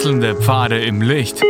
Wechselnde 0.00 0.34
Pfade 0.34 0.82
im 0.82 1.02
Licht. 1.02 1.42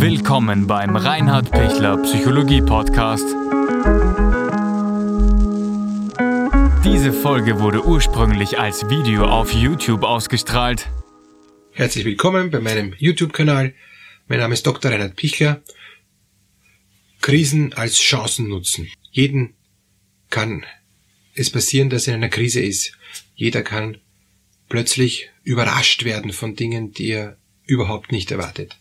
Willkommen 0.00 0.66
beim 0.66 0.96
Reinhard 0.96 1.50
Pichler 1.50 1.98
Psychologie 1.98 2.62
Podcast. 2.62 3.26
Diese 6.82 7.12
Folge 7.12 7.60
wurde 7.60 7.84
ursprünglich 7.84 8.58
als 8.58 8.88
Video 8.88 9.26
auf 9.26 9.52
YouTube 9.52 10.04
ausgestrahlt. 10.04 10.88
Herzlich 11.72 12.06
willkommen 12.06 12.50
bei 12.50 12.60
meinem 12.60 12.94
YouTube-Kanal. 12.96 13.74
Mein 14.28 14.38
Name 14.38 14.54
ist 14.54 14.66
Dr. 14.66 14.90
Reinhard 14.90 15.16
Pichler. 15.16 15.60
Krisen 17.20 17.74
als 17.74 17.98
Chancen 17.98 18.48
nutzen. 18.48 18.88
Jeden 19.10 19.52
kann 20.30 20.64
es 21.34 21.50
passieren, 21.50 21.90
dass 21.90 22.08
er 22.08 22.14
in 22.14 22.22
einer 22.22 22.30
Krise 22.30 22.62
ist. 22.62 22.96
Jeder 23.34 23.60
kann 23.60 23.98
plötzlich 24.70 25.28
überrascht 25.42 26.04
werden 26.04 26.32
von 26.32 26.56
Dingen, 26.56 26.92
die 26.92 27.10
er 27.10 27.36
überhaupt 27.64 28.12
nicht 28.12 28.30
erwartet. 28.30 28.78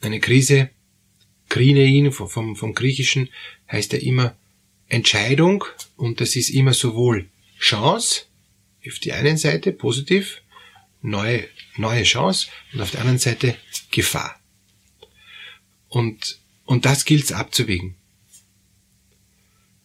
Eine 0.00 0.20
Krise, 0.20 0.70
Krinein 1.50 2.12
vom, 2.12 2.56
vom 2.56 2.74
Griechischen, 2.74 3.28
heißt 3.70 3.92
ja 3.92 3.98
immer 3.98 4.36
Entscheidung 4.88 5.64
und 5.96 6.20
das 6.20 6.36
ist 6.36 6.48
immer 6.48 6.72
sowohl 6.72 7.28
Chance, 7.58 8.26
auf 8.86 8.98
die 9.00 9.12
einen 9.12 9.36
Seite 9.36 9.72
positiv, 9.72 10.42
neue, 11.02 11.48
neue 11.76 12.04
Chance 12.04 12.48
und 12.72 12.80
auf 12.80 12.92
der 12.92 13.00
anderen 13.00 13.18
Seite 13.18 13.56
Gefahr. 13.90 14.38
Und, 15.88 16.38
und 16.64 16.84
das 16.84 17.04
gilt 17.04 17.24
es 17.24 17.32
abzuwägen. 17.32 17.96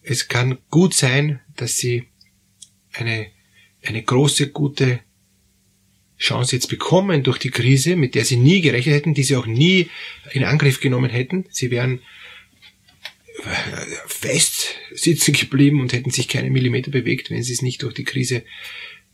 Es 0.02 0.28
kann 0.28 0.58
gut 0.70 0.94
sein, 0.94 1.40
dass 1.56 1.76
Sie 1.76 2.08
eine 2.92 3.30
eine 3.84 4.02
große, 4.02 4.50
gute 4.50 5.00
Chance 6.18 6.54
jetzt 6.54 6.68
bekommen 6.68 7.22
durch 7.22 7.38
die 7.38 7.50
Krise, 7.50 7.96
mit 7.96 8.14
der 8.14 8.24
sie 8.24 8.36
nie 8.36 8.60
gerechnet 8.60 8.94
hätten, 8.94 9.14
die 9.14 9.22
sie 9.22 9.36
auch 9.36 9.46
nie 9.46 9.88
in 10.32 10.44
Angriff 10.44 10.80
genommen 10.80 11.10
hätten. 11.10 11.46
Sie 11.50 11.70
wären 11.70 12.00
äh, 13.38 13.86
fest 14.06 14.76
sitzen 14.92 15.32
geblieben 15.32 15.80
und 15.80 15.94
hätten 15.94 16.10
sich 16.10 16.28
keine 16.28 16.50
Millimeter 16.50 16.90
bewegt, 16.90 17.30
wenn 17.30 17.42
sie 17.42 17.54
es 17.54 17.62
nicht 17.62 17.82
durch 17.82 17.94
die 17.94 18.04
Krise 18.04 18.42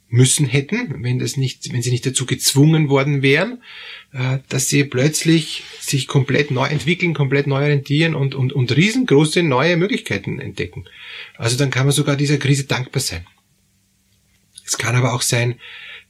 müssen 0.09 0.47
hätten, 0.47 1.03
wenn 1.03 1.19
das 1.19 1.37
nicht, 1.37 1.73
wenn 1.73 1.83
sie 1.83 1.91
nicht 1.91 2.07
dazu 2.07 2.27
gezwungen 2.27 2.89
worden 2.89 3.23
wären, 3.23 3.63
äh, 4.13 4.39
dass 4.49 4.69
sie 4.69 4.83
plötzlich 4.85 5.63
sich 5.81 6.09
komplett 6.09 6.51
neu 6.51 6.67
entwickeln, 6.67 7.15
komplett 7.15 7.47
neu 7.47 7.63
orientieren 7.63 8.15
und, 8.15 8.35
und, 8.35 8.53
und 8.53 8.77
riesengroße 8.77 9.43
neue 9.43 9.77
Möglichkeiten 9.77 10.41
entdecken. 10.41 10.87
Also 11.37 11.57
dann 11.57 11.71
kann 11.71 11.87
man 11.87 11.93
sogar 11.93 12.17
dieser 12.17 12.39
Krise 12.39 12.65
dankbar 12.65 13.01
sein. 13.01 13.27
Es 14.67 14.77
kann 14.79 14.97
aber 14.97 15.15
auch 15.15 15.23
sein, 15.23 15.61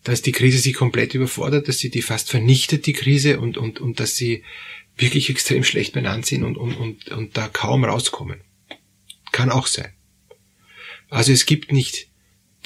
dass 0.02 0.22
die 0.22 0.32
Krise 0.32 0.58
sie 0.58 0.72
komplett 0.72 1.14
überfordert, 1.14 1.68
dass 1.68 1.78
sie 1.78 1.90
die 1.90 2.02
fast 2.02 2.30
vernichtet, 2.30 2.86
die 2.86 2.92
Krise, 2.92 3.38
und, 3.38 3.58
und, 3.58 3.80
und 3.80 4.00
dass 4.00 4.16
sie 4.16 4.44
wirklich 4.96 5.28
extrem 5.28 5.62
schlecht 5.62 5.92
benannt 5.92 6.26
sind 6.26 6.42
und, 6.42 6.56
und, 6.56 6.74
und, 6.74 7.08
und 7.08 7.36
da 7.36 7.48
kaum 7.48 7.84
rauskommen. 7.84 8.40
Kann 9.32 9.50
auch 9.50 9.66
sein. 9.66 9.92
Also 11.10 11.32
es 11.32 11.44
gibt 11.44 11.70
nicht 11.70 12.08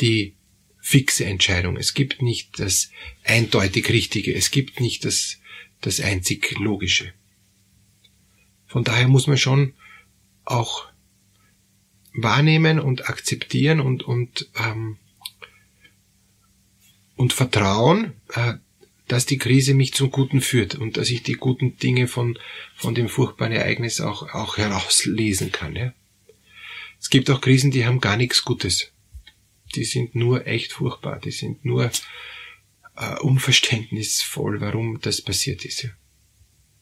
die 0.00 0.36
fixe 0.78 1.24
Entscheidung, 1.24 1.76
es 1.76 1.94
gibt 1.94 2.22
nicht 2.22 2.58
das 2.58 2.90
eindeutig 3.24 3.88
Richtige, 3.90 4.34
es 4.34 4.50
gibt 4.50 4.80
nicht 4.80 5.04
das, 5.04 5.38
das 5.80 6.00
einzig 6.00 6.58
Logische. 6.58 7.12
Von 8.66 8.84
daher 8.84 9.08
muss 9.08 9.26
man 9.26 9.36
schon 9.36 9.74
auch 10.44 10.86
wahrnehmen 12.14 12.80
und 12.80 13.08
akzeptieren 13.08 13.80
und, 13.80 14.02
und 14.02 14.48
ähm, 14.56 14.98
und 17.20 17.34
Vertrauen, 17.34 18.14
äh, 18.32 18.54
dass 19.06 19.26
die 19.26 19.36
Krise 19.36 19.74
mich 19.74 19.92
zum 19.92 20.10
Guten 20.10 20.40
führt 20.40 20.76
und 20.76 20.96
dass 20.96 21.10
ich 21.10 21.22
die 21.22 21.34
guten 21.34 21.76
Dinge 21.76 22.08
von, 22.08 22.38
von 22.74 22.94
dem 22.94 23.10
furchtbaren 23.10 23.52
Ereignis 23.52 24.00
auch, 24.00 24.32
auch 24.32 24.56
herauslesen 24.56 25.52
kann. 25.52 25.76
Ja? 25.76 25.92
Es 26.98 27.10
gibt 27.10 27.28
auch 27.28 27.42
Krisen, 27.42 27.72
die 27.72 27.84
haben 27.84 28.00
gar 28.00 28.16
nichts 28.16 28.42
Gutes. 28.42 28.92
Die 29.74 29.84
sind 29.84 30.14
nur 30.14 30.46
echt 30.46 30.72
furchtbar. 30.72 31.20
Die 31.20 31.30
sind 31.30 31.62
nur 31.62 31.90
äh, 32.96 33.16
unverständnisvoll, 33.20 34.62
warum 34.62 34.98
das 35.02 35.20
passiert 35.20 35.66
ist. 35.66 35.82
Ja? 35.82 35.90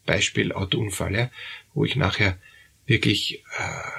Beispiel 0.07 0.53
Autounfall, 0.53 1.17
ja? 1.17 1.31
wo 1.75 1.85
ich 1.85 1.97
nachher 1.97 2.39
wirklich 2.87 3.43
äh, 3.59 3.91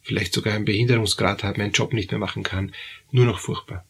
vielleicht 0.00 0.32
sogar 0.32 0.54
einen 0.54 0.64
Behinderungsgrad 0.64 1.44
habe, 1.44 1.58
meinen 1.58 1.72
Job 1.72 1.92
nicht 1.92 2.10
mehr 2.10 2.20
machen 2.20 2.42
kann. 2.42 2.74
Nur 3.10 3.26
noch 3.26 3.38
furchtbar. 3.38 3.84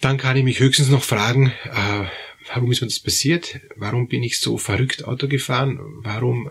Dann 0.00 0.16
kann 0.16 0.36
ich 0.36 0.44
mich 0.44 0.60
höchstens 0.60 0.88
noch 0.88 1.04
fragen, 1.04 1.52
äh, 1.64 2.06
warum 2.48 2.72
ist 2.72 2.80
mir 2.80 2.88
das 2.88 3.00
passiert? 3.00 3.60
Warum 3.76 4.08
bin 4.08 4.22
ich 4.22 4.40
so 4.40 4.56
verrückt 4.56 5.04
Auto 5.04 5.28
gefahren? 5.28 5.78
Warum 6.02 6.50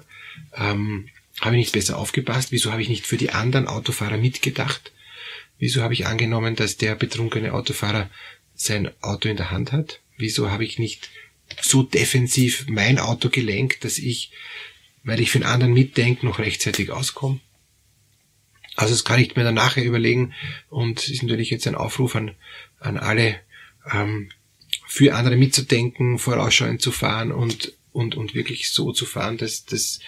ähm, 0.56 1.10
habe 1.42 1.56
ich 1.56 1.62
nicht 1.62 1.74
besser 1.74 1.98
aufgepasst? 1.98 2.52
Wieso 2.52 2.72
habe 2.72 2.82
ich 2.82 2.90
nicht 2.90 3.08
für 3.08 3.18
die 3.18 3.32
anderen 3.32 3.68
Autofahrer 3.68 4.18
mitgedacht? 4.18 4.92
Wieso 5.58 5.82
habe 5.82 5.94
ich 5.94 6.06
angenommen, 6.06 6.56
dass 6.56 6.78
der 6.78 6.96
betrunkene 6.96 7.54
Autofahrer 7.54 8.10
sein 8.56 8.92
Auto 9.02 9.28
in 9.28 9.38
der 9.38 9.52
Hand 9.52 9.72
hat? 9.72 10.00
Wieso 10.18 10.52
habe 10.52 10.64
ich 10.64 10.78
nicht 10.78 11.10
so 11.62 11.81
defensiv 11.81 12.68
mein 12.70 13.00
Auto 13.00 13.30
gelenkt, 13.30 13.84
dass 13.84 13.98
ich, 13.98 14.31
weil 15.04 15.20
ich 15.20 15.31
für 15.31 15.40
den 15.40 15.48
anderen 15.48 15.74
mitdenke, 15.74 16.26
noch 16.26 16.40
rechtzeitig 16.40 16.92
auskomme? 16.92 17.40
Also 18.76 18.94
das 18.94 19.04
kann 19.04 19.20
ich 19.20 19.36
mir 19.36 19.44
dann 19.44 19.56
nachher 19.56 19.84
überlegen 19.84 20.34
und 20.70 21.10
ist 21.10 21.24
natürlich 21.24 21.50
jetzt 21.50 21.68
ein 21.68 21.76
Aufruf 21.76 22.16
an, 22.16 22.36
an 22.79 22.97
alle, 22.97 23.40
ähm, 23.91 24.29
für 24.88 25.16
andere 25.16 25.38
mitzudenken, 25.38 26.17
vorausschauend 26.17 26.81
zu 26.81 26.91
fahren 26.91 27.31
und, 27.31 27.73
und, 27.91 28.16
und 28.16 28.34
wirklich 28.34 28.72
so 28.72 28.91
zu 28.91 29.06
fahren, 29.06 29.38
dass, 29.38 29.66
dass 29.66 30.00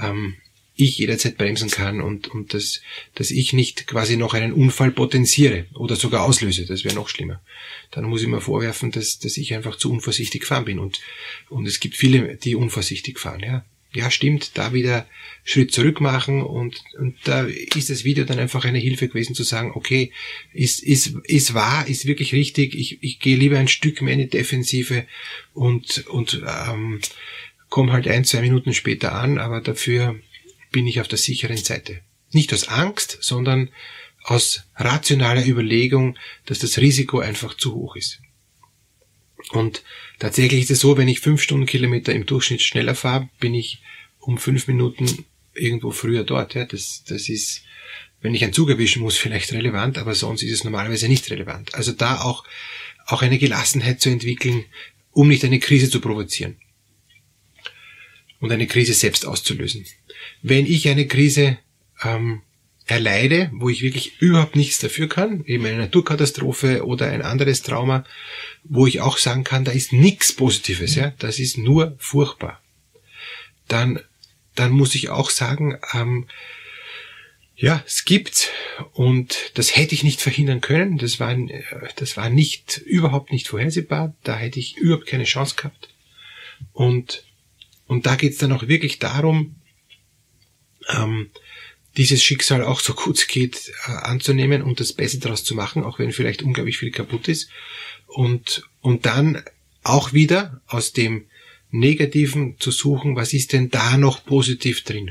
ähm, 0.00 0.36
ich 0.74 0.98
jederzeit 0.98 1.36
bremsen 1.36 1.70
kann 1.70 2.00
und, 2.00 2.28
und 2.28 2.54
dass, 2.54 2.80
dass 3.14 3.32
ich 3.32 3.52
nicht 3.52 3.88
quasi 3.88 4.16
noch 4.16 4.34
einen 4.34 4.52
Unfall 4.52 4.92
potenziere 4.92 5.66
oder 5.74 5.96
sogar 5.96 6.22
auslöse. 6.22 6.66
Das 6.66 6.84
wäre 6.84 6.94
noch 6.94 7.08
schlimmer. 7.08 7.42
Dann 7.90 8.04
muss 8.04 8.22
ich 8.22 8.28
mir 8.28 8.40
vorwerfen, 8.40 8.92
dass, 8.92 9.18
dass 9.18 9.36
ich 9.36 9.54
einfach 9.54 9.76
zu 9.76 9.90
unvorsichtig 9.90 10.42
gefahren 10.42 10.66
bin. 10.66 10.78
Und, 10.78 11.00
und 11.48 11.66
es 11.66 11.80
gibt 11.80 11.96
viele, 11.96 12.36
die 12.36 12.54
unvorsichtig 12.54 13.18
fahren. 13.18 13.40
Ja 13.40 13.64
ja 13.92 14.10
stimmt, 14.10 14.58
da 14.58 14.72
wieder 14.72 15.06
Schritt 15.44 15.72
zurück 15.72 16.00
machen 16.00 16.42
und, 16.42 16.82
und 16.98 17.16
da 17.24 17.44
ist 17.44 17.88
das 17.88 18.04
Video 18.04 18.24
dann 18.24 18.38
einfach 18.38 18.64
eine 18.64 18.78
Hilfe 18.78 19.08
gewesen 19.08 19.34
zu 19.34 19.44
sagen, 19.44 19.72
okay, 19.74 20.12
ist, 20.52 20.82
ist, 20.82 21.14
ist 21.24 21.54
wahr, 21.54 21.88
ist 21.88 22.06
wirklich 22.06 22.34
richtig, 22.34 22.74
ich, 22.74 23.02
ich 23.02 23.18
gehe 23.18 23.36
lieber 23.36 23.58
ein 23.58 23.68
Stück 23.68 24.02
mehr 24.02 24.12
in 24.12 24.20
die 24.20 24.28
Defensive 24.28 25.06
und, 25.54 26.06
und 26.08 26.42
ähm, 26.46 27.00
komme 27.70 27.92
halt 27.92 28.08
ein, 28.08 28.24
zwei 28.24 28.42
Minuten 28.42 28.74
später 28.74 29.14
an, 29.14 29.38
aber 29.38 29.60
dafür 29.60 30.20
bin 30.70 30.86
ich 30.86 31.00
auf 31.00 31.08
der 31.08 31.18
sicheren 31.18 31.56
Seite. 31.56 32.00
Nicht 32.32 32.52
aus 32.52 32.68
Angst, 32.68 33.18
sondern 33.20 33.70
aus 34.22 34.64
rationaler 34.76 35.46
Überlegung, 35.46 36.18
dass 36.44 36.58
das 36.58 36.78
Risiko 36.78 37.20
einfach 37.20 37.54
zu 37.54 37.74
hoch 37.74 37.96
ist. 37.96 38.20
Und 39.50 39.82
tatsächlich 40.18 40.62
ist 40.62 40.70
es 40.70 40.80
so, 40.80 40.96
wenn 40.96 41.08
ich 41.08 41.20
fünf 41.20 41.42
Stundenkilometer 41.42 42.12
im 42.12 42.26
Durchschnitt 42.26 42.62
schneller 42.62 42.94
fahre, 42.94 43.28
bin 43.40 43.54
ich 43.54 43.80
um 44.18 44.38
fünf 44.38 44.66
Minuten 44.66 45.24
irgendwo 45.54 45.90
früher 45.90 46.24
dort. 46.24 46.54
Ja. 46.54 46.64
Das, 46.64 47.04
das 47.04 47.28
ist, 47.28 47.62
wenn 48.20 48.34
ich 48.34 48.42
einen 48.44 48.52
Zug 48.52 48.68
erwischen 48.68 49.02
muss, 49.02 49.16
vielleicht 49.16 49.52
relevant, 49.52 49.98
aber 49.98 50.14
sonst 50.14 50.42
ist 50.42 50.52
es 50.52 50.64
normalerweise 50.64 51.08
nicht 51.08 51.30
relevant. 51.30 51.74
Also 51.74 51.92
da 51.92 52.20
auch, 52.20 52.44
auch 53.06 53.22
eine 53.22 53.38
Gelassenheit 53.38 54.00
zu 54.00 54.10
entwickeln, 54.10 54.64
um 55.12 55.28
nicht 55.28 55.44
eine 55.44 55.60
Krise 55.60 55.88
zu 55.88 56.00
provozieren 56.00 56.56
und 58.40 58.52
eine 58.52 58.66
Krise 58.66 58.94
selbst 58.94 59.26
auszulösen. 59.26 59.86
Wenn 60.42 60.66
ich 60.66 60.88
eine 60.88 61.06
Krise 61.06 61.58
ähm, 62.02 62.42
erleide, 62.88 63.50
wo 63.52 63.68
ich 63.68 63.82
wirklich 63.82 64.20
überhaupt 64.20 64.56
nichts 64.56 64.78
dafür 64.78 65.08
kann, 65.08 65.44
eben 65.44 65.64
eine 65.66 65.78
Naturkatastrophe 65.78 66.84
oder 66.84 67.06
ein 67.08 67.22
anderes 67.22 67.62
Trauma, 67.62 68.04
wo 68.64 68.86
ich 68.86 69.00
auch 69.00 69.18
sagen 69.18 69.44
kann, 69.44 69.64
da 69.64 69.72
ist 69.72 69.92
nichts 69.92 70.32
Positives, 70.32 70.94
ja, 70.94 71.12
das 71.18 71.38
ist 71.38 71.58
nur 71.58 71.94
furchtbar. 71.98 72.60
Dann, 73.68 74.00
dann 74.54 74.72
muss 74.72 74.94
ich 74.94 75.10
auch 75.10 75.30
sagen, 75.30 75.78
ähm, 75.92 76.26
ja, 77.54 77.82
es 77.86 78.04
gibt 78.04 78.50
und 78.92 79.52
das 79.54 79.76
hätte 79.76 79.94
ich 79.94 80.04
nicht 80.04 80.20
verhindern 80.20 80.60
können. 80.60 80.96
Das 80.96 81.20
war, 81.20 81.36
das 81.96 82.16
war 82.16 82.30
nicht 82.30 82.78
überhaupt 82.78 83.32
nicht 83.32 83.48
vorhersehbar. 83.48 84.14
Da 84.22 84.36
hätte 84.36 84.60
ich 84.60 84.76
überhaupt 84.76 85.06
keine 85.06 85.24
Chance 85.24 85.56
gehabt. 85.56 85.88
Und 86.72 87.24
und 87.88 88.06
da 88.06 88.14
geht's 88.14 88.38
dann 88.38 88.52
auch 88.52 88.68
wirklich 88.68 88.98
darum, 89.00 89.56
ähm, 90.90 91.30
dieses 91.98 92.22
Schicksal 92.22 92.62
auch 92.62 92.80
so 92.80 92.94
gut 92.94 93.18
es 93.18 93.26
geht 93.26 93.72
äh, 93.86 93.90
anzunehmen 93.90 94.62
und 94.62 94.80
das 94.80 94.92
Beste 94.92 95.18
daraus 95.18 95.44
zu 95.44 95.54
machen, 95.54 95.82
auch 95.82 95.98
wenn 95.98 96.12
vielleicht 96.12 96.42
unglaublich 96.42 96.78
viel 96.78 96.92
kaputt 96.92 97.28
ist. 97.28 97.50
Und, 98.06 98.62
und 98.80 99.04
dann 99.04 99.42
auch 99.82 100.12
wieder 100.12 100.62
aus 100.66 100.92
dem 100.92 101.26
Negativen 101.70 102.58
zu 102.58 102.70
suchen, 102.70 103.16
was 103.16 103.34
ist 103.34 103.52
denn 103.52 103.68
da 103.68 103.98
noch 103.98 104.24
positiv 104.24 104.84
drin. 104.84 105.10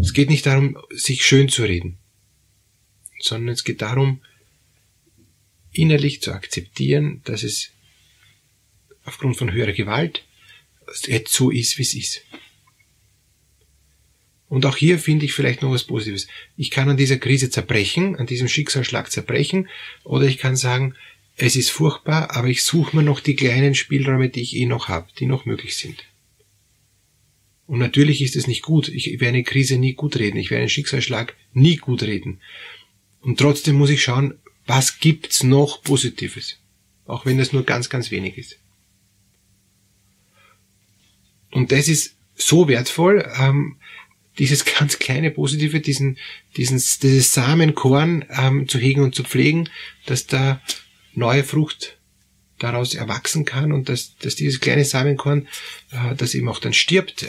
Es 0.00 0.12
geht 0.12 0.28
nicht 0.28 0.46
darum, 0.46 0.76
sich 0.90 1.24
schön 1.24 1.48
zu 1.48 1.62
reden, 1.62 1.98
sondern 3.20 3.54
es 3.54 3.64
geht 3.64 3.82
darum, 3.82 4.20
innerlich 5.72 6.22
zu 6.22 6.32
akzeptieren, 6.32 7.22
dass 7.24 7.42
es 7.42 7.70
aufgrund 9.04 9.36
von 9.36 9.52
höherer 9.52 9.72
Gewalt 9.72 10.24
jetzt 11.06 11.32
so 11.32 11.50
ist, 11.50 11.78
wie 11.78 11.82
es 11.82 11.94
ist. 11.94 12.20
Und 14.48 14.66
auch 14.66 14.76
hier 14.76 14.98
finde 14.98 15.24
ich 15.24 15.32
vielleicht 15.32 15.62
noch 15.62 15.70
was 15.70 15.84
Positives. 15.84 16.28
Ich 16.56 16.70
kann 16.70 16.88
an 16.88 16.96
dieser 16.96 17.16
Krise 17.16 17.50
zerbrechen, 17.50 18.16
an 18.16 18.26
diesem 18.26 18.48
Schicksalsschlag 18.48 19.10
zerbrechen, 19.10 19.68
oder 20.04 20.26
ich 20.26 20.38
kann 20.38 20.56
sagen, 20.56 20.94
es 21.36 21.56
ist 21.56 21.70
furchtbar, 21.70 22.30
aber 22.36 22.48
ich 22.48 22.62
suche 22.62 22.96
mir 22.96 23.02
noch 23.02 23.20
die 23.20 23.34
kleinen 23.34 23.74
Spielräume, 23.74 24.28
die 24.28 24.42
ich 24.42 24.54
eh 24.56 24.66
noch 24.66 24.88
habe, 24.88 25.08
die 25.18 25.26
noch 25.26 25.46
möglich 25.46 25.76
sind. 25.76 26.04
Und 27.66 27.78
natürlich 27.78 28.22
ist 28.22 28.36
es 28.36 28.46
nicht 28.46 28.62
gut. 28.62 28.88
Ich 28.88 29.06
werde 29.06 29.28
eine 29.28 29.42
Krise 29.42 29.78
nie 29.78 29.94
gut 29.94 30.16
reden. 30.16 30.36
Ich 30.36 30.50
werde 30.50 30.62
einen 30.62 30.68
Schicksalsschlag 30.68 31.34
nie 31.52 31.76
gut 31.76 32.02
reden. 32.02 32.40
Und 33.22 33.38
trotzdem 33.38 33.76
muss 33.76 33.90
ich 33.90 34.02
schauen, 34.02 34.34
was 34.66 35.00
gibt's 35.00 35.42
noch 35.42 35.82
Positives? 35.82 36.58
Auch 37.06 37.26
wenn 37.26 37.38
das 37.38 37.52
nur 37.52 37.64
ganz, 37.64 37.88
ganz 37.88 38.10
wenig 38.10 38.36
ist. 38.36 38.58
Und 41.50 41.72
das 41.72 41.88
ist 41.88 42.16
so 42.34 42.68
wertvoll, 42.68 43.30
ähm, 43.38 43.76
dieses 44.38 44.64
ganz 44.64 44.98
kleine 44.98 45.30
Positive, 45.30 45.80
diesen, 45.80 46.18
diesen, 46.56 46.82
dieses 47.02 47.32
Samenkorn 47.32 48.24
ähm, 48.30 48.68
zu 48.68 48.78
hegen 48.78 49.02
und 49.02 49.14
zu 49.14 49.22
pflegen, 49.22 49.68
dass 50.06 50.26
da 50.26 50.60
neue 51.14 51.44
Frucht 51.44 51.98
daraus 52.58 52.94
erwachsen 52.94 53.44
kann 53.44 53.72
und 53.72 53.88
dass, 53.88 54.16
dass 54.18 54.36
dieses 54.36 54.60
kleine 54.60 54.84
Samenkorn, 54.84 55.48
äh, 55.92 56.14
das 56.16 56.34
eben 56.34 56.48
auch 56.48 56.60
dann 56.60 56.72
stirbt, 56.72 57.24
äh, 57.24 57.28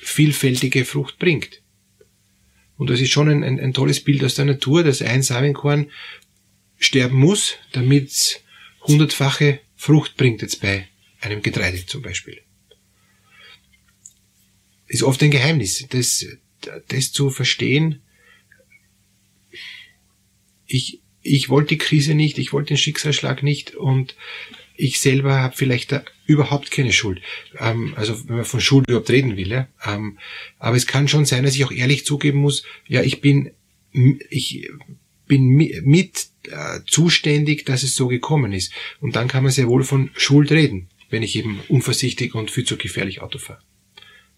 vielfältige 0.00 0.84
Frucht 0.84 1.18
bringt. 1.18 1.60
Und 2.76 2.90
das 2.90 3.00
ist 3.00 3.10
schon 3.10 3.28
ein, 3.28 3.44
ein, 3.44 3.60
ein 3.60 3.72
tolles 3.72 4.02
Bild 4.02 4.24
aus 4.24 4.34
der 4.34 4.46
Natur, 4.46 4.82
dass 4.82 5.02
ein 5.02 5.22
Samenkorn 5.22 5.90
sterben 6.78 7.16
muss, 7.16 7.54
damit 7.72 8.08
es 8.08 8.40
hundertfache 8.82 9.60
Frucht 9.76 10.16
bringt 10.16 10.42
jetzt 10.42 10.60
bei 10.60 10.88
einem 11.20 11.42
Getreide 11.42 11.86
zum 11.86 12.02
Beispiel. 12.02 12.43
Ist 14.86 15.02
oft 15.02 15.22
ein 15.22 15.30
Geheimnis, 15.30 15.86
das, 15.90 16.26
das 16.88 17.12
zu 17.12 17.30
verstehen. 17.30 18.02
Ich, 20.66 21.00
ich 21.22 21.48
wollte 21.48 21.70
die 21.70 21.78
Krise 21.78 22.14
nicht, 22.14 22.38
ich 22.38 22.52
wollte 22.52 22.68
den 22.68 22.76
Schicksalsschlag 22.76 23.42
nicht 23.42 23.74
und 23.74 24.14
ich 24.76 25.00
selber 25.00 25.40
habe 25.40 25.56
vielleicht 25.56 25.92
da 25.92 26.04
überhaupt 26.26 26.70
keine 26.70 26.92
Schuld. 26.92 27.20
Ähm, 27.58 27.94
also 27.96 28.28
wenn 28.28 28.36
man 28.36 28.44
von 28.44 28.60
Schuld 28.60 28.88
überhaupt 28.88 29.10
reden 29.10 29.36
will. 29.36 29.48
Ja? 29.48 29.68
Ähm, 29.84 30.18
aber 30.58 30.76
es 30.76 30.86
kann 30.86 31.08
schon 31.08 31.24
sein, 31.24 31.44
dass 31.44 31.54
ich 31.54 31.64
auch 31.64 31.72
ehrlich 31.72 32.04
zugeben 32.04 32.38
muss, 32.38 32.64
ja, 32.86 33.02
ich 33.02 33.20
bin, 33.20 33.52
ich 33.92 34.68
bin 35.26 35.46
mit 35.46 36.28
äh, 36.50 36.80
zuständig, 36.86 37.64
dass 37.64 37.82
es 37.82 37.96
so 37.96 38.08
gekommen 38.08 38.52
ist. 38.52 38.72
Und 39.00 39.16
dann 39.16 39.28
kann 39.28 39.44
man 39.44 39.52
sehr 39.52 39.68
wohl 39.68 39.84
von 39.84 40.10
Schuld 40.14 40.50
reden, 40.50 40.88
wenn 41.10 41.22
ich 41.22 41.36
eben 41.36 41.60
unvorsichtig 41.68 42.34
und 42.34 42.50
viel 42.50 42.64
zu 42.64 42.76
gefährlich 42.76 43.22
Auto 43.22 43.38
fahre. 43.38 43.60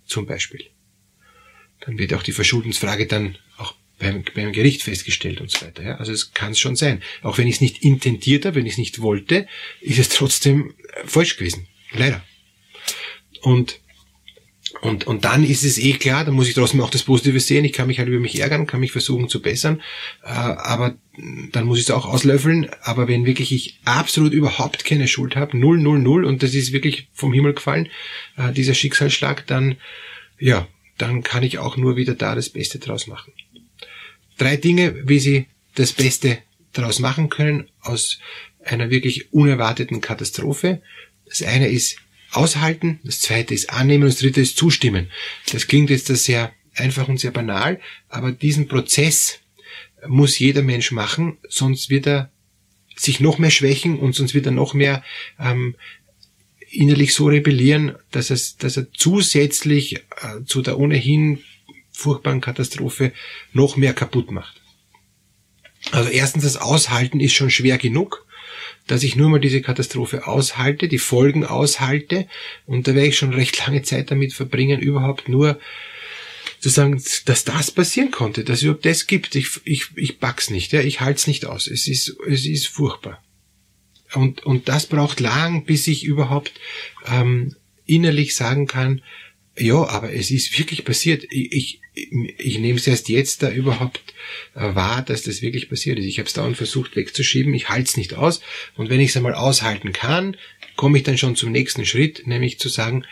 Zum 0.07 0.27
Beispiel. 0.27 0.65
Dann 1.81 1.99
wird 1.99 2.15
auch 2.15 2.23
die 2.23 2.33
Verschuldensfrage 2.33 3.07
dann 3.07 3.37
auch 3.59 3.75
beim, 3.99 4.25
beim 4.35 4.53
Gericht 4.53 4.83
festgestellt 4.83 5.41
und 5.41 5.51
so 5.51 5.65
weiter. 5.65 5.83
Ja? 5.83 5.97
Also 5.97 6.13
es 6.13 6.33
kann 6.33 6.55
schon 6.55 6.77
sein. 6.77 7.03
Auch 7.23 7.39
wenn 7.39 7.47
ich 7.47 7.57
es 7.57 7.61
nicht 7.61 7.83
intendiert 7.83 8.45
habe, 8.45 8.57
wenn 8.57 8.67
ich 8.67 8.73
es 8.73 8.79
nicht 8.79 9.01
wollte, 9.01 9.47
ist 9.81 9.99
es 9.99 10.09
trotzdem 10.09 10.75
äh, 10.95 11.07
falsch 11.07 11.37
gewesen. 11.37 11.67
Leider. 11.93 12.23
Und 13.43 13.81
und, 14.83 15.07
und 15.07 15.25
dann 15.25 15.45
ist 15.45 15.65
es 15.65 15.79
eh 15.79 15.95
klar, 15.95 16.25
da 16.25 16.33
muss 16.33 16.49
ich 16.49 16.55
trotzdem 16.55 16.81
auch 16.81 16.91
das 16.91 17.05
Positive 17.05 17.41
sehen. 17.41 17.65
Ich 17.65 17.73
kann 17.73 17.87
mich 17.87 17.99
halt 17.99 18.09
über 18.09 18.21
mich 18.21 18.39
ärgern, 18.39 18.67
kann 18.67 18.81
mich 18.81 18.93
versuchen 18.93 19.29
zu 19.29 19.41
bessern, 19.41 19.81
äh, 20.23 20.29
aber 20.29 20.97
dann 21.53 21.67
muss 21.67 21.79
ich 21.79 21.85
es 21.85 21.91
auch 21.91 22.07
auslöffeln. 22.07 22.69
Aber 22.83 23.09
wenn 23.09 23.27
wirklich 23.27 23.53
ich 23.53 23.81
absolut 23.85 24.33
überhaupt 24.33 24.85
keine 24.85 25.09
Schuld 25.09 25.37
habe, 25.37 25.57
null, 25.57 25.79
null, 25.79 25.99
null, 25.99 26.25
und 26.25 26.43
das 26.43 26.55
ist 26.55 26.73
wirklich 26.73 27.09
vom 27.13 27.33
Himmel 27.33 27.55
gefallen, 27.55 27.89
äh, 28.37 28.53
dieser 28.53 28.75
Schicksalsschlag, 28.75 29.47
dann, 29.47 29.77
ja, 30.39 30.69
dann 30.99 31.23
kann 31.23 31.43
ich 31.43 31.59
auch 31.59 31.77
nur 31.77 31.97
wieder 31.97 32.15
da 32.15 32.35
das 32.35 32.49
Beste 32.49 32.79
draus 32.79 33.07
machen 33.07 33.33
drei 34.37 34.57
Dinge, 34.57 35.09
wie 35.09 35.19
Sie 35.19 35.47
das 35.75 35.93
Beste 35.93 36.39
daraus 36.73 36.99
machen 36.99 37.29
können 37.29 37.69
aus 37.81 38.19
einer 38.65 38.91
wirklich 38.91 39.33
unerwarteten 39.33 40.01
Katastrophe. 40.01 40.83
Das 41.27 41.43
eine 41.43 41.69
ist 41.69 41.97
aushalten, 42.33 43.01
das 43.05 43.21
zweite 43.21 43.55
ist 43.55 43.71
annehmen 43.71 44.05
und 44.05 44.11
das 44.13 44.21
dritte 44.21 44.41
ist 44.41 44.57
zustimmen. 44.57 45.11
Das 45.53 45.67
klingt 45.67 45.91
jetzt 45.91 46.07
sehr 46.07 46.53
einfach 46.75 47.09
und 47.09 47.19
sehr 47.19 47.31
banal, 47.31 47.81
aber 48.09 48.33
diesen 48.33 48.69
Prozess 48.69 49.39
muss 50.09 50.39
jeder 50.39 50.63
Mensch 50.63 50.93
machen, 50.93 51.39
sonst 51.49 51.91
wird 51.91 52.07
er 52.07 52.31
sich 52.97 53.21
noch 53.21 53.39
mehr 53.39 53.51
schwächen 53.51 53.99
und 53.99 54.15
sonst 54.15 54.35
wird 54.35 54.47
er 54.47 54.53
noch 54.53 54.75
mehr 54.75 55.05
ähm, 55.39 55.77
innerlich 56.71 57.15
so 57.15 57.27
rebellieren, 57.27 57.95
dass, 58.11 58.31
es, 58.31 58.57
dass 58.57 58.77
er 58.77 58.93
zusätzlich 58.93 59.97
äh, 59.97 60.45
zu 60.45 60.63
der 60.63 60.79
ohnehin 60.79 61.43
furchtbaren 61.93 62.41
Katastrophe 62.41 63.13
noch 63.53 63.77
mehr 63.77 63.95
kaputt 63.95 64.31
macht. 64.31 64.61
Also 65.93 66.11
erstens, 66.11 66.45
das 66.45 66.57
Aushalten 66.57 67.21
ist 67.21 67.35
schon 67.35 67.51
schwer 67.51 67.79
genug, 67.79 68.27
dass 68.87 69.03
ich 69.03 69.17
nur 69.17 69.29
mal 69.29 69.41
diese 69.41 69.63
Katastrophe 69.63 70.27
aushalte, 70.27 70.89
die 70.89 70.99
Folgen 70.99 71.45
aushalte 71.45 72.27
und 72.67 72.87
da 72.87 72.95
werde 72.95 73.09
ich 73.09 73.19
schon 73.19 73.33
recht 73.33 73.59
lange 73.67 73.83
Zeit 73.83 74.11
damit 74.11 74.33
verbringen, 74.33 74.81
überhaupt 74.81 75.29
nur 75.29 75.59
zu 76.67 76.73
sagen, 76.73 77.01
dass 77.27 77.45
das 77.45 77.71
passieren 77.71 78.11
konnte, 78.11 78.43
dass 78.43 78.59
es 78.59 78.63
überhaupt 78.65 78.87
das 78.87 79.07
gibt. 79.07 79.37
Ich, 79.37 79.61
ich, 79.63 79.87
ich 79.95 80.19
pack's 80.19 80.51
nicht, 80.51 80.73
ja, 80.73 80.81
ich 80.81 81.01
halte 81.01 81.19
es 81.19 81.29
nicht 81.29 81.47
aus. 81.47 81.69
Es 81.69 81.87
ist, 81.87 82.17
es 82.29 82.45
ist 82.45 82.67
furchtbar. 82.67 83.23
Und, 84.15 84.45
und 84.45 84.69
das 84.69 84.87
braucht 84.87 85.21
lang, 85.21 85.65
bis 85.65 85.87
ich 85.87 86.03
überhaupt 86.03 86.51
ähm, 87.07 87.55
innerlich 87.85 88.35
sagen 88.35 88.67
kann, 88.67 89.03
ja, 89.57 89.77
aber 89.77 90.13
es 90.13 90.33
ist 90.33 90.59
wirklich 90.59 90.85
passiert. 90.85 91.25
Ich, 91.31 91.53
ich, 91.53 91.81
ich 92.37 92.59
nehme 92.59 92.81
es 92.81 92.87
erst 92.89 93.09
jetzt 93.09 93.45
da 93.45 93.51
überhaupt 93.53 94.15
äh, 94.57 94.75
wahr, 94.75 95.03
dass 95.03 95.23
das 95.23 95.43
wirklich 95.43 95.69
passiert 95.69 96.01
ist. 96.01 96.07
Ich 96.07 96.19
habe 96.19 96.27
es 96.27 96.35
dauernd 96.35 96.57
versucht 96.57 96.97
wegzuschieben, 96.97 97.55
ich 97.55 97.69
halte 97.69 97.89
es 97.89 97.97
nicht 97.97 98.15
aus. 98.15 98.41
Und 98.75 98.91
wenn 98.91 99.01
ich 99.01 99.11
es 99.11 99.17
einmal 99.17 99.35
aushalten 99.35 99.93
kann, 99.93 100.37
komme 100.75 100.99
ich 100.99 101.05
dann 101.05 101.17
schon 101.17 101.37
zum 101.37 101.53
nächsten 101.53 101.87
Schritt, 101.87 102.27
nämlich 102.27 102.59
zu 102.59 102.69
sagen, 102.69 103.05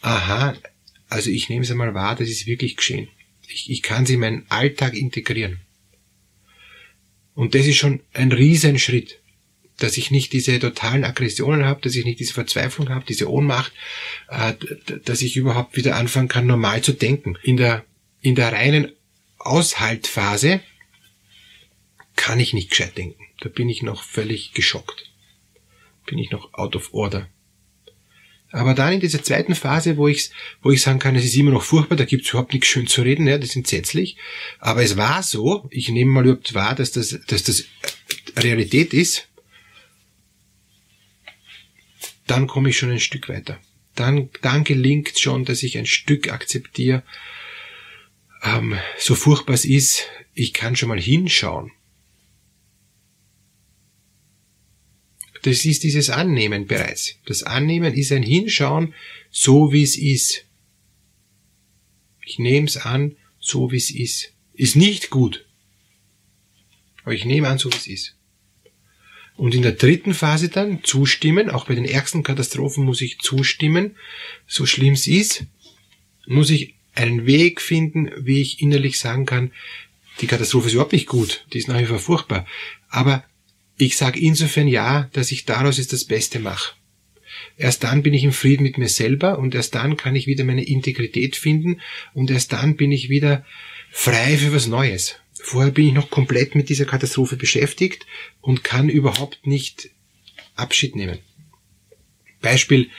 aha, 0.00 0.56
also 1.12 1.30
ich 1.30 1.48
nehme 1.48 1.62
es 1.62 1.70
einmal 1.70 1.94
wahr, 1.94 2.16
das 2.16 2.28
ist 2.28 2.46
wirklich 2.46 2.76
geschehen. 2.76 3.08
Ich, 3.48 3.70
ich 3.70 3.82
kann 3.82 4.06
sie 4.06 4.14
in 4.14 4.20
meinen 4.20 4.46
Alltag 4.48 4.94
integrieren. 4.94 5.60
Und 7.34 7.54
das 7.54 7.66
ist 7.66 7.76
schon 7.76 8.00
ein 8.12 8.32
Riesenschritt 8.32 9.22
dass 9.82 9.96
ich 9.96 10.10
nicht 10.10 10.32
diese 10.32 10.58
totalen 10.58 11.04
Aggressionen 11.04 11.64
habe, 11.64 11.80
dass 11.80 11.94
ich 11.94 12.04
nicht 12.04 12.20
diese 12.20 12.34
Verzweiflung 12.34 12.88
habe, 12.90 13.04
diese 13.06 13.30
Ohnmacht, 13.30 13.72
äh, 14.28 14.54
dass 15.04 15.22
ich 15.22 15.36
überhaupt 15.36 15.76
wieder 15.76 15.96
anfangen 15.96 16.28
kann, 16.28 16.46
normal 16.46 16.82
zu 16.82 16.92
denken. 16.92 17.36
In 17.42 17.56
der, 17.56 17.84
in 18.20 18.34
der 18.34 18.52
reinen 18.52 18.92
Aushaltphase 19.38 20.60
kann 22.16 22.38
ich 22.38 22.52
nicht 22.52 22.70
gescheit 22.70 22.96
denken. 22.96 23.24
Da 23.40 23.48
bin 23.48 23.68
ich 23.68 23.82
noch 23.82 24.02
völlig 24.02 24.52
geschockt. 24.52 25.10
Bin 26.06 26.18
ich 26.18 26.30
noch 26.30 26.54
out 26.54 26.76
of 26.76 26.92
order. 26.94 27.28
Aber 28.52 28.74
dann 28.74 28.92
in 28.92 29.00
dieser 29.00 29.22
zweiten 29.22 29.54
Phase, 29.54 29.96
wo 29.96 30.08
ich, 30.08 30.30
wo 30.60 30.70
ich 30.70 30.82
sagen 30.82 30.98
kann, 30.98 31.16
es 31.16 31.24
ist 31.24 31.34
immer 31.34 31.50
noch 31.50 31.62
furchtbar, 31.62 31.96
da 31.96 32.04
gibt's 32.04 32.30
überhaupt 32.30 32.52
nichts 32.52 32.68
schön 32.68 32.86
zu 32.86 33.00
reden, 33.00 33.26
ja, 33.26 33.38
das 33.38 33.50
ist 33.50 33.56
entsetzlich. 33.56 34.16
Aber 34.58 34.82
es 34.82 34.98
war 34.98 35.22
so, 35.22 35.66
ich 35.70 35.88
nehme 35.88 36.10
mal 36.10 36.24
überhaupt 36.24 36.52
wahr, 36.52 36.74
dass 36.74 36.92
das, 36.92 37.18
dass 37.26 37.42
das 37.44 37.64
Realität 38.36 38.92
ist, 38.92 39.28
dann 42.26 42.46
komme 42.46 42.68
ich 42.68 42.78
schon 42.78 42.90
ein 42.90 43.00
Stück 43.00 43.30
weiter. 43.30 43.58
Dann, 43.94 44.28
dann 44.42 44.64
gelingt 44.64 45.18
schon, 45.18 45.44
dass 45.46 45.62
ich 45.62 45.78
ein 45.78 45.86
Stück 45.86 46.30
akzeptiere, 46.30 47.02
ähm, 48.42 48.76
so 48.98 49.14
furchtbar 49.14 49.54
es 49.54 49.64
ist, 49.64 50.08
ich 50.34 50.52
kann 50.52 50.76
schon 50.76 50.88
mal 50.88 51.00
hinschauen. 51.00 51.72
Das 55.42 55.64
ist 55.64 55.82
dieses 55.82 56.08
Annehmen 56.08 56.66
bereits. 56.66 57.16
Das 57.26 57.42
Annehmen 57.42 57.94
ist 57.94 58.12
ein 58.12 58.22
Hinschauen, 58.22 58.94
so 59.30 59.72
wie 59.72 59.82
es 59.82 59.96
ist. 59.96 60.46
Ich 62.24 62.38
nehme 62.38 62.66
es 62.66 62.76
an, 62.76 63.16
so 63.40 63.72
wie 63.72 63.76
es 63.76 63.90
ist. 63.90 64.32
Ist 64.54 64.76
nicht 64.76 65.10
gut. 65.10 65.44
Aber 67.02 67.14
ich 67.14 67.24
nehme 67.24 67.48
an, 67.48 67.58
so 67.58 67.72
wie 67.72 67.76
es 67.76 67.86
ist. 67.88 68.16
Und 69.36 69.54
in 69.54 69.62
der 69.62 69.72
dritten 69.72 70.14
Phase 70.14 70.48
dann 70.48 70.84
zustimmen, 70.84 71.50
auch 71.50 71.66
bei 71.66 71.74
den 71.74 71.84
ärgsten 71.84 72.22
Katastrophen 72.22 72.84
muss 72.84 73.00
ich 73.00 73.18
zustimmen, 73.18 73.96
so 74.46 74.66
schlimm 74.66 74.94
es 74.94 75.08
ist, 75.08 75.46
muss 76.26 76.50
ich 76.50 76.74
einen 76.94 77.26
Weg 77.26 77.60
finden, 77.60 78.10
wie 78.18 78.40
ich 78.40 78.60
innerlich 78.60 78.98
sagen 78.98 79.26
kann, 79.26 79.50
die 80.20 80.26
Katastrophe 80.26 80.66
ist 80.68 80.74
überhaupt 80.74 80.92
nicht 80.92 81.08
gut, 81.08 81.46
die 81.52 81.58
ist 81.58 81.68
nach 81.68 81.80
wie 81.80 81.86
vor 81.86 81.98
furchtbar. 81.98 82.46
Aber 82.88 83.24
ich 83.76 83.96
sage 83.96 84.20
insofern 84.20 84.68
ja, 84.68 85.08
dass 85.12 85.32
ich 85.32 85.44
daraus 85.44 85.78
jetzt 85.78 85.92
das 85.92 86.04
Beste 86.04 86.38
mache. 86.38 86.74
Erst 87.56 87.84
dann 87.84 88.02
bin 88.02 88.14
ich 88.14 88.24
im 88.24 88.32
Frieden 88.32 88.62
mit 88.62 88.78
mir 88.78 88.88
selber 88.88 89.38
und 89.38 89.54
erst 89.54 89.74
dann 89.74 89.96
kann 89.96 90.16
ich 90.16 90.26
wieder 90.26 90.44
meine 90.44 90.64
Integrität 90.64 91.36
finden 91.36 91.80
und 92.14 92.30
erst 92.30 92.52
dann 92.52 92.76
bin 92.76 92.92
ich 92.92 93.08
wieder 93.08 93.44
frei 93.90 94.36
für 94.36 94.52
was 94.52 94.66
Neues. 94.66 95.16
vorher 95.34 95.72
bin 95.72 95.88
ich 95.88 95.92
noch 95.92 96.10
komplett 96.10 96.54
mit 96.54 96.68
dieser 96.68 96.84
Katastrophe 96.84 97.36
beschäftigt 97.36 98.06
und 98.40 98.62
kann 98.64 98.88
überhaupt 98.88 99.46
nicht 99.46 99.90
Abschied 100.54 100.94
nehmen. 100.94 101.18
Beispiel 102.40 102.90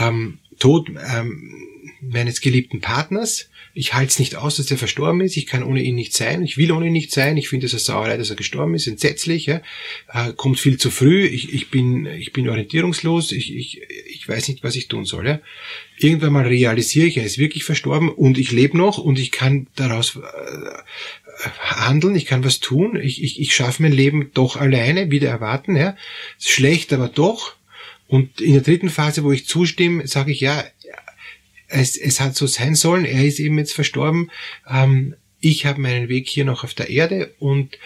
ähm, 0.00 0.38
Tod 0.58 0.90
ähm, 1.14 1.52
meines 2.00 2.40
geliebten 2.40 2.80
Partners. 2.80 3.48
Ich 3.72 3.94
halte 3.94 4.08
es 4.08 4.18
nicht 4.18 4.34
aus, 4.34 4.56
dass 4.56 4.70
er 4.70 4.78
verstorben 4.78 5.20
ist. 5.20 5.36
Ich 5.36 5.46
kann 5.46 5.62
ohne 5.62 5.82
ihn 5.82 5.94
nicht 5.94 6.12
sein. 6.12 6.42
Ich 6.42 6.56
will 6.56 6.72
ohne 6.72 6.86
ihn 6.86 6.92
nicht 6.92 7.12
sein. 7.12 7.36
Ich 7.36 7.48
finde 7.48 7.66
es 7.66 7.72
eine 7.72 7.80
Sauerei, 7.80 8.16
dass 8.16 8.30
er 8.30 8.36
gestorben 8.36 8.74
ist. 8.74 8.88
Entsetzlich. 8.88 9.46
Ja. 9.46 9.62
Äh, 10.12 10.32
kommt 10.34 10.58
viel 10.58 10.76
zu 10.76 10.90
früh. 10.90 11.24
Ich, 11.24 11.54
ich, 11.54 11.70
bin, 11.70 12.06
ich 12.06 12.32
bin 12.32 12.48
orientierungslos. 12.48 13.30
Ich, 13.30 13.54
ich, 13.54 13.80
ich 14.06 14.28
weiß 14.28 14.48
nicht, 14.48 14.64
was 14.64 14.74
ich 14.74 14.88
tun 14.88 15.04
soll. 15.04 15.26
Ja. 15.26 15.40
Irgendwann 15.98 16.32
mal 16.32 16.46
realisiere 16.46 17.06
ich, 17.06 17.18
er 17.18 17.24
ist 17.24 17.38
wirklich 17.38 17.64
verstorben 17.64 18.08
und 18.08 18.38
ich 18.38 18.50
lebe 18.50 18.76
noch 18.76 18.98
und 18.98 19.18
ich 19.18 19.30
kann 19.30 19.68
daraus 19.76 20.16
äh, 20.16 21.48
handeln. 21.60 22.16
Ich 22.16 22.26
kann 22.26 22.42
was 22.42 22.58
tun. 22.58 22.98
Ich, 23.00 23.22
ich, 23.22 23.40
ich 23.40 23.54
schaffe 23.54 23.82
mein 23.82 23.92
Leben 23.92 24.30
doch 24.34 24.56
alleine, 24.56 25.12
wieder 25.12 25.28
erwarten. 25.28 25.76
Ja. 25.76 25.96
Schlecht, 26.38 26.92
aber 26.92 27.08
doch. 27.08 27.54
Und 28.10 28.40
in 28.40 28.54
der 28.54 28.62
dritten 28.62 28.90
Phase, 28.90 29.22
wo 29.22 29.30
ich 29.30 29.46
zustimme, 29.46 30.04
sage 30.08 30.32
ich, 30.32 30.40
ja, 30.40 30.64
es, 31.68 31.96
es 31.96 32.18
hat 32.18 32.34
so 32.34 32.48
sein 32.48 32.74
sollen, 32.74 33.04
er 33.04 33.24
ist 33.24 33.38
eben 33.38 33.56
jetzt 33.56 33.72
verstorben, 33.72 34.32
ähm, 34.68 35.14
ich 35.38 35.64
habe 35.64 35.80
meinen 35.80 36.08
Weg 36.08 36.28
hier 36.28 36.44
noch 36.44 36.64
auf 36.64 36.74
der 36.74 36.90
Erde 36.90 37.32
und 37.38 37.78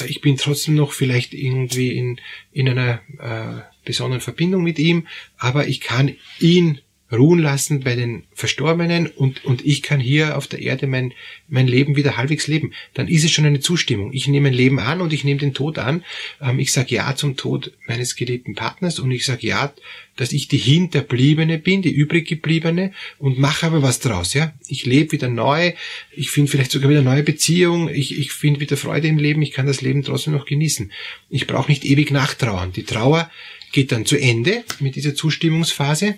äh, 0.00 0.06
ich 0.06 0.20
bin 0.20 0.36
trotzdem 0.36 0.76
noch 0.76 0.92
vielleicht 0.92 1.34
irgendwie 1.34 1.90
in, 1.90 2.20
in 2.52 2.68
einer 2.68 3.00
äh, 3.18 3.62
besonderen 3.84 4.20
Verbindung 4.20 4.62
mit 4.62 4.78
ihm, 4.78 5.08
aber 5.38 5.66
ich 5.66 5.80
kann 5.80 6.14
ihn 6.38 6.80
ruhen 7.14 7.38
lassen 7.38 7.80
bei 7.80 7.94
den 7.94 8.24
Verstorbenen 8.32 9.06
und, 9.06 9.44
und 9.44 9.64
ich 9.64 9.82
kann 9.82 10.00
hier 10.00 10.36
auf 10.36 10.46
der 10.46 10.60
Erde 10.60 10.86
mein, 10.86 11.12
mein 11.48 11.66
Leben 11.66 11.96
wieder 11.96 12.16
halbwegs 12.16 12.46
leben, 12.46 12.72
dann 12.94 13.08
ist 13.08 13.24
es 13.24 13.30
schon 13.30 13.46
eine 13.46 13.60
Zustimmung. 13.60 14.12
Ich 14.12 14.28
nehme 14.28 14.48
mein 14.48 14.56
Leben 14.56 14.78
an 14.78 15.00
und 15.00 15.12
ich 15.12 15.24
nehme 15.24 15.40
den 15.40 15.54
Tod 15.54 15.78
an. 15.78 16.04
Ähm, 16.40 16.58
ich 16.58 16.72
sage 16.72 16.94
Ja 16.94 17.14
zum 17.16 17.36
Tod 17.36 17.72
meines 17.86 18.16
geliebten 18.16 18.54
Partners 18.54 18.98
und 18.98 19.10
ich 19.10 19.24
sage 19.24 19.46
Ja, 19.46 19.72
dass 20.16 20.32
ich 20.32 20.48
die 20.48 20.58
Hinterbliebene 20.58 21.58
bin, 21.58 21.82
die 21.82 21.92
übriggebliebene 21.92 22.92
und 23.18 23.38
mache 23.38 23.66
aber 23.66 23.82
was 23.82 24.00
draus. 24.00 24.34
Ja, 24.34 24.52
Ich 24.68 24.86
lebe 24.86 25.12
wieder 25.12 25.28
neu, 25.28 25.72
ich 26.12 26.30
finde 26.30 26.50
vielleicht 26.50 26.70
sogar 26.70 26.90
wieder 26.90 27.02
neue 27.02 27.22
Beziehung, 27.22 27.88
ich, 27.88 28.18
ich 28.18 28.32
finde 28.32 28.60
wieder 28.60 28.76
Freude 28.76 29.08
im 29.08 29.18
Leben, 29.18 29.42
ich 29.42 29.52
kann 29.52 29.66
das 29.66 29.80
Leben 29.80 30.02
trotzdem 30.02 30.32
noch 30.32 30.46
genießen. 30.46 30.92
Ich 31.30 31.46
brauche 31.46 31.70
nicht 31.70 31.84
ewig 31.84 32.10
nachtrauern. 32.10 32.72
Die 32.72 32.84
Trauer 32.84 33.30
geht 33.72 33.90
dann 33.90 34.06
zu 34.06 34.16
Ende 34.16 34.62
mit 34.78 34.94
dieser 34.94 35.16
Zustimmungsphase 35.16 36.16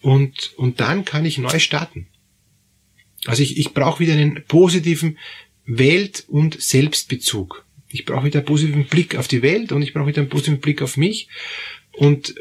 und, 0.00 0.52
und 0.56 0.80
dann 0.80 1.04
kann 1.04 1.24
ich 1.24 1.38
neu 1.38 1.58
starten. 1.58 2.06
Also 3.26 3.42
ich, 3.42 3.58
ich 3.58 3.74
brauche 3.74 4.00
wieder 4.00 4.14
einen 4.14 4.44
positiven 4.46 5.18
Welt- 5.66 6.24
und 6.28 6.60
Selbstbezug. 6.60 7.64
Ich 7.90 8.04
brauche 8.04 8.26
wieder 8.26 8.40
einen 8.40 8.46
positiven 8.46 8.86
Blick 8.86 9.16
auf 9.16 9.28
die 9.28 9.42
Welt 9.42 9.72
und 9.72 9.82
ich 9.82 9.92
brauche 9.92 10.08
wieder 10.08 10.20
einen 10.20 10.30
positiven 10.30 10.60
Blick 10.60 10.82
auf 10.82 10.96
mich. 10.96 11.28
Und 11.92 12.34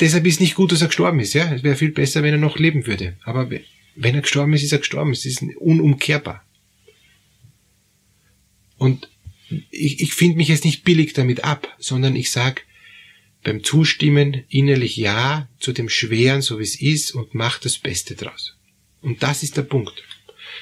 deshalb 0.00 0.26
ist 0.26 0.40
nicht 0.40 0.54
gut, 0.54 0.72
dass 0.72 0.82
er 0.82 0.88
gestorben 0.88 1.20
ist. 1.20 1.34
Ja, 1.34 1.52
Es 1.52 1.62
wäre 1.62 1.76
viel 1.76 1.92
besser, 1.92 2.22
wenn 2.22 2.34
er 2.34 2.38
noch 2.38 2.58
leben 2.58 2.86
würde. 2.86 3.16
Aber 3.22 3.50
wenn 3.50 4.14
er 4.14 4.22
gestorben 4.22 4.52
ist, 4.52 4.62
ist 4.62 4.72
er 4.72 4.78
gestorben. 4.78 5.12
Es 5.12 5.24
ist 5.24 5.42
unumkehrbar. 5.58 6.44
Und 8.76 9.08
ich, 9.70 10.00
ich 10.00 10.14
finde 10.14 10.36
mich 10.36 10.48
jetzt 10.48 10.64
nicht 10.64 10.84
billig 10.84 11.14
damit 11.14 11.44
ab, 11.44 11.74
sondern 11.78 12.14
ich 12.16 12.30
sag, 12.30 12.64
beim 13.42 13.62
Zustimmen 13.64 14.44
innerlich 14.48 14.96
Ja 14.96 15.48
zu 15.58 15.72
dem 15.72 15.88
Schweren, 15.88 16.42
so 16.42 16.58
wie 16.58 16.64
es 16.64 16.80
ist, 16.80 17.12
und 17.12 17.34
macht 17.34 17.64
das 17.64 17.78
Beste 17.78 18.14
draus. 18.14 18.56
Und 19.00 19.22
das 19.22 19.42
ist 19.42 19.56
der 19.56 19.62
Punkt. 19.62 20.02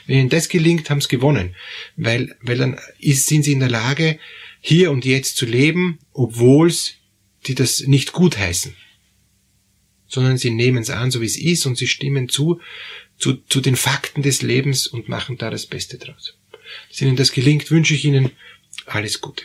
Wenn 0.06 0.18
ihnen 0.18 0.28
das 0.28 0.48
gelingt, 0.48 0.90
haben 0.90 1.00
sie 1.00 1.08
gewonnen, 1.08 1.54
weil, 1.96 2.36
weil 2.40 2.58
dann 2.58 2.78
ist, 2.98 3.26
sind 3.26 3.44
sie 3.44 3.52
in 3.52 3.60
der 3.60 3.70
Lage, 3.70 4.18
hier 4.60 4.90
und 4.90 5.04
jetzt 5.04 5.36
zu 5.36 5.46
leben, 5.46 5.98
obwohl 6.12 6.72
die 7.46 7.54
das 7.54 7.80
nicht 7.80 8.12
gut 8.12 8.36
heißen, 8.36 8.74
sondern 10.08 10.38
sie 10.38 10.50
nehmen 10.50 10.78
es 10.78 10.90
an, 10.90 11.10
so 11.10 11.20
wie 11.20 11.26
es 11.26 11.36
ist, 11.36 11.66
und 11.66 11.76
sie 11.78 11.86
stimmen 11.86 12.28
zu, 12.28 12.60
zu, 13.18 13.34
zu 13.48 13.60
den 13.60 13.76
Fakten 13.76 14.22
des 14.22 14.42
Lebens 14.42 14.86
und 14.86 15.08
machen 15.08 15.38
da 15.38 15.50
das 15.50 15.66
Beste 15.66 15.98
draus. 15.98 16.34
Dass 16.88 17.00
ihnen 17.00 17.16
das 17.16 17.32
gelingt, 17.32 17.70
wünsche 17.70 17.94
ich 17.94 18.04
ihnen 18.04 18.32
alles 18.86 19.20
Gute. 19.20 19.44